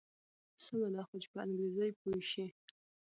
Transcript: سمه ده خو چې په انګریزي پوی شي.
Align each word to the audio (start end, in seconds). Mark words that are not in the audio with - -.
سمه 0.63 0.87
ده 0.93 1.01
خو 1.07 1.15
چې 1.21 1.27
په 1.31 1.37
انګریزي 1.45 1.89
پوی 1.99 2.21
شي. 2.31 2.45